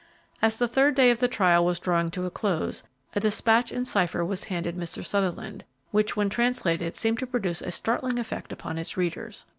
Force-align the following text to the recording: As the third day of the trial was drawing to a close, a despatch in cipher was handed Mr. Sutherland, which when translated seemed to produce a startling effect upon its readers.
As 0.41 0.57
the 0.57 0.67
third 0.67 0.95
day 0.95 1.11
of 1.11 1.19
the 1.19 1.27
trial 1.27 1.63
was 1.63 1.77
drawing 1.79 2.09
to 2.09 2.25
a 2.25 2.31
close, 2.31 2.81
a 3.15 3.19
despatch 3.19 3.71
in 3.71 3.85
cipher 3.85 4.25
was 4.25 4.45
handed 4.45 4.75
Mr. 4.75 5.05
Sutherland, 5.05 5.63
which 5.91 6.15
when 6.17 6.27
translated 6.27 6.95
seemed 6.95 7.19
to 7.19 7.27
produce 7.27 7.61
a 7.61 7.69
startling 7.69 8.17
effect 8.17 8.51
upon 8.51 8.79
its 8.79 8.97
readers. 8.97 9.45